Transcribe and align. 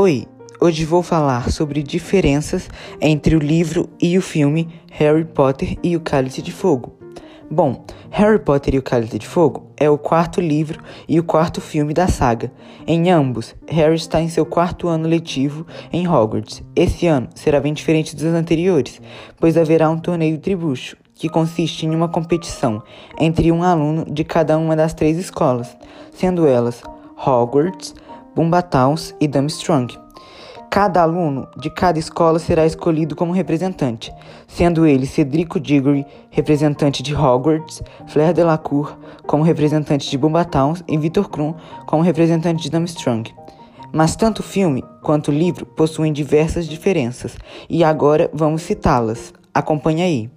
Oi, 0.00 0.28
hoje 0.60 0.84
vou 0.84 1.02
falar 1.02 1.50
sobre 1.50 1.82
diferenças 1.82 2.70
entre 3.00 3.34
o 3.34 3.40
livro 3.40 3.90
e 4.00 4.16
o 4.16 4.22
filme 4.22 4.68
Harry 4.92 5.24
Potter 5.24 5.76
e 5.82 5.96
o 5.96 6.00
Cálice 6.00 6.40
de 6.40 6.52
Fogo. 6.52 6.96
Bom, 7.50 7.84
Harry 8.08 8.38
Potter 8.38 8.76
e 8.76 8.78
o 8.78 8.82
Cálice 8.82 9.18
de 9.18 9.26
Fogo 9.26 9.72
é 9.76 9.90
o 9.90 9.98
quarto 9.98 10.40
livro 10.40 10.80
e 11.08 11.18
o 11.18 11.24
quarto 11.24 11.60
filme 11.60 11.92
da 11.92 12.06
saga. 12.06 12.52
Em 12.86 13.10
ambos, 13.10 13.56
Harry 13.66 13.96
está 13.96 14.20
em 14.20 14.28
seu 14.28 14.46
quarto 14.46 14.86
ano 14.86 15.08
letivo 15.08 15.66
em 15.92 16.06
Hogwarts. 16.06 16.62
Esse 16.76 17.08
ano 17.08 17.28
será 17.34 17.58
bem 17.58 17.74
diferente 17.74 18.14
dos 18.14 18.26
anteriores, 18.26 19.02
pois 19.36 19.56
haverá 19.56 19.90
um 19.90 19.98
torneio 19.98 20.38
tribucho, 20.38 20.96
que 21.12 21.28
consiste 21.28 21.86
em 21.86 21.92
uma 21.92 22.08
competição 22.08 22.80
entre 23.18 23.50
um 23.50 23.64
aluno 23.64 24.04
de 24.08 24.22
cada 24.22 24.58
uma 24.58 24.76
das 24.76 24.94
três 24.94 25.18
escolas, 25.18 25.76
sendo 26.12 26.46
elas 26.46 26.84
Hogwarts, 27.16 27.96
Bumbatowns 28.38 29.16
e 29.20 29.26
Durmstrang. 29.26 29.98
Cada 30.70 31.02
aluno 31.02 31.48
de 31.56 31.68
cada 31.68 31.98
escola 31.98 32.38
será 32.38 32.64
escolhido 32.64 33.16
como 33.16 33.32
representante, 33.32 34.14
sendo 34.46 34.86
ele 34.86 35.06
Cedrico 35.06 35.58
Diggory, 35.58 36.06
representante 36.30 37.02
de 37.02 37.16
Hogwarts, 37.16 37.82
Flair 38.06 38.32
Delacour 38.32 38.96
como 39.26 39.42
representante 39.42 40.08
de 40.08 40.16
Bumbatowns 40.16 40.84
e 40.86 40.96
Victor 40.96 41.28
Krum 41.28 41.52
como 41.84 42.04
representante 42.04 42.62
de 42.62 42.70
Durmstrang. 42.70 43.28
Mas 43.92 44.14
tanto 44.14 44.38
o 44.38 44.44
filme 44.44 44.84
quanto 45.02 45.32
o 45.32 45.34
livro 45.34 45.66
possuem 45.66 46.12
diversas 46.12 46.68
diferenças, 46.68 47.36
e 47.68 47.82
agora 47.82 48.30
vamos 48.32 48.62
citá-las. 48.62 49.34
Acompanhe 49.52 50.02
aí. 50.02 50.30